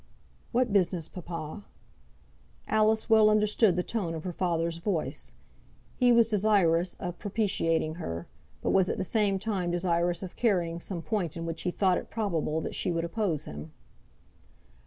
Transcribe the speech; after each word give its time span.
"What 0.51 0.73
business, 0.73 1.09
papa?" 1.09 1.63
Alice 2.67 3.07
well 3.07 3.29
understood 3.29 3.75
the 3.75 3.83
tone 3.83 4.15
of 4.15 4.23
her 4.23 4.33
father's 4.33 4.77
voice. 4.77 5.35
He 5.95 6.11
was 6.11 6.27
desirous 6.27 6.95
of 6.95 7.19
propitiating 7.19 7.93
her; 8.01 8.25
but 8.63 8.71
was 8.71 8.89
at 8.89 8.97
the 8.97 9.03
same 9.03 9.37
time 9.37 9.69
desirous 9.69 10.23
of 10.23 10.35
carrying 10.35 10.79
some 10.79 11.03
point 11.03 11.37
in 11.37 11.45
which 11.45 11.61
he 11.61 11.69
thought 11.69 11.99
it 11.99 12.09
probable 12.09 12.61
that 12.61 12.73
she 12.73 12.91
would 12.91 13.05
oppose 13.05 13.43
him. 13.45 13.73